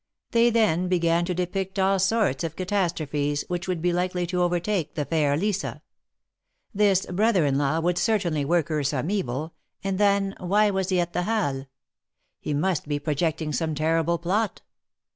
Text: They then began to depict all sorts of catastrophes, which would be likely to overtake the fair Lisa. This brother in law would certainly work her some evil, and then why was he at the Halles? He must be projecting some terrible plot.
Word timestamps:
They 0.31 0.49
then 0.49 0.87
began 0.87 1.25
to 1.25 1.35
depict 1.35 1.77
all 1.77 1.99
sorts 1.99 2.43
of 2.43 2.55
catastrophes, 2.55 3.45
which 3.49 3.67
would 3.67 3.83
be 3.83 3.93
likely 3.93 4.25
to 4.25 4.41
overtake 4.41 4.95
the 4.95 5.05
fair 5.05 5.37
Lisa. 5.37 5.83
This 6.73 7.05
brother 7.05 7.45
in 7.45 7.59
law 7.59 7.79
would 7.81 7.99
certainly 7.99 8.43
work 8.43 8.69
her 8.69 8.83
some 8.83 9.11
evil, 9.11 9.53
and 9.83 9.99
then 9.99 10.33
why 10.39 10.71
was 10.71 10.89
he 10.89 10.99
at 10.99 11.13
the 11.13 11.21
Halles? 11.21 11.67
He 12.39 12.51
must 12.51 12.87
be 12.87 12.97
projecting 12.97 13.53
some 13.53 13.75
terrible 13.75 14.17
plot. 14.17 14.63